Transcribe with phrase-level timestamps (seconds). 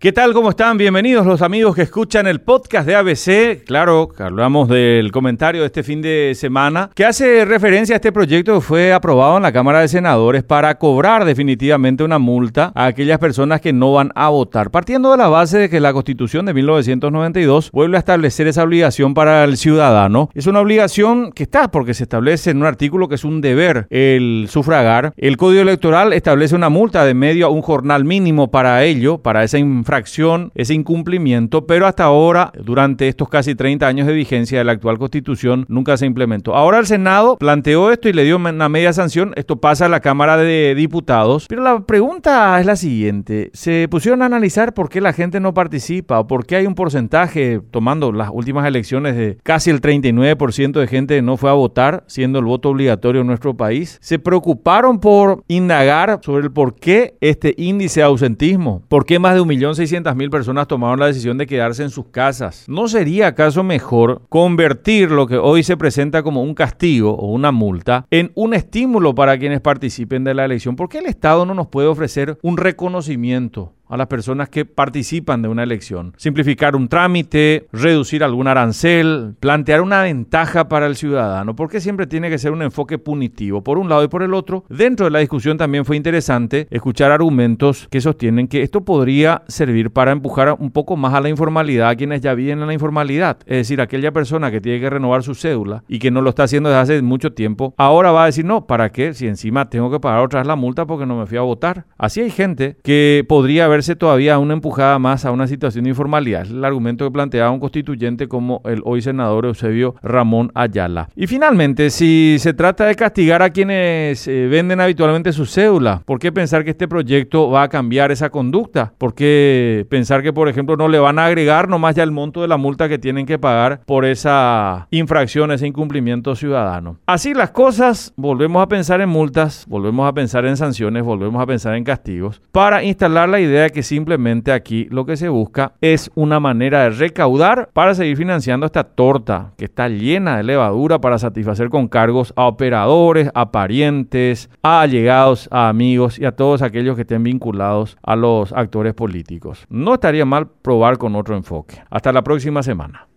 [0.00, 0.32] ¿Qué tal?
[0.32, 0.78] ¿Cómo están?
[0.78, 3.64] Bienvenidos los amigos que escuchan el podcast de ABC.
[3.66, 8.54] Claro, hablamos del comentario de este fin de semana que hace referencia a este proyecto
[8.54, 13.18] que fue aprobado en la Cámara de Senadores para cobrar definitivamente una multa a aquellas
[13.18, 14.70] personas que no van a votar.
[14.70, 19.14] Partiendo de la base de que la Constitución de 1992 vuelve a establecer esa obligación
[19.14, 20.30] para el ciudadano.
[20.32, 23.88] Es una obligación que está porque se establece en un artículo que es un deber
[23.90, 25.12] el sufragar.
[25.16, 29.42] El Código Electoral establece una multa de medio a un jornal mínimo para ello, para
[29.42, 29.58] esa
[29.88, 34.72] infracción, ese incumplimiento, pero hasta ahora, durante estos casi 30 años de vigencia de la
[34.72, 36.54] actual constitución, nunca se implementó.
[36.54, 39.32] Ahora el Senado planteó esto y le dio una media sanción.
[39.36, 41.46] Esto pasa a la Cámara de Diputados.
[41.48, 43.50] Pero la pregunta es la siguiente.
[43.54, 46.74] ¿Se pusieron a analizar por qué la gente no participa o por qué hay un
[46.74, 52.04] porcentaje, tomando las últimas elecciones, de casi el 39% de gente no fue a votar,
[52.08, 53.96] siendo el voto obligatorio en nuestro país?
[54.02, 58.82] ¿Se preocuparon por indagar sobre el por qué este índice de ausentismo?
[58.88, 61.90] ¿Por qué más de un millón 600 mil personas tomaron la decisión de quedarse en
[61.90, 62.64] sus casas.
[62.68, 67.52] ¿No sería acaso mejor convertir lo que hoy se presenta como un castigo o una
[67.52, 70.76] multa en un estímulo para quienes participen de la elección?
[70.76, 73.77] ¿Por qué el Estado no nos puede ofrecer un reconocimiento?
[73.88, 76.14] A las personas que participan de una elección.
[76.16, 82.30] Simplificar un trámite, reducir algún arancel, plantear una ventaja para el ciudadano, porque siempre tiene
[82.30, 84.64] que ser un enfoque punitivo, por un lado y por el otro.
[84.68, 89.90] Dentro de la discusión también fue interesante escuchar argumentos que sostienen que esto podría servir
[89.90, 93.38] para empujar un poco más a la informalidad a quienes ya viven en la informalidad.
[93.46, 96.44] Es decir, aquella persona que tiene que renovar su cédula y que no lo está
[96.44, 99.14] haciendo desde hace mucho tiempo, ahora va a decir, no, ¿para qué?
[99.14, 101.86] Si encima tengo que pagar otra vez la multa porque no me fui a votar.
[101.96, 106.42] Así hay gente que podría haber todavía una empujada más a una situación de informalidad.
[106.42, 111.08] Es el argumento que planteaba un constituyente como el hoy senador Eusebio Ramón Ayala.
[111.16, 116.18] Y finalmente, si se trata de castigar a quienes eh, venden habitualmente su cédula, ¿por
[116.18, 118.92] qué pensar que este proyecto va a cambiar esa conducta?
[118.98, 122.42] ¿Por qué pensar que, por ejemplo, no le van a agregar nomás ya el monto
[122.42, 126.98] de la multa que tienen que pagar por esa infracción, ese incumplimiento ciudadano?
[127.06, 131.46] Así las cosas, volvemos a pensar en multas, volvemos a pensar en sanciones, volvemos a
[131.46, 135.72] pensar en castigos, para instalar la idea de que simplemente aquí lo que se busca
[135.80, 141.00] es una manera de recaudar para seguir financiando esta torta que está llena de levadura
[141.00, 146.62] para satisfacer con cargos a operadores, a parientes, a allegados, a amigos y a todos
[146.62, 149.66] aquellos que estén vinculados a los actores políticos.
[149.68, 151.82] No estaría mal probar con otro enfoque.
[151.90, 153.08] Hasta la próxima semana.